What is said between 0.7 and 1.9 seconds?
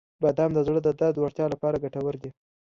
د دردو وړتیا لپاره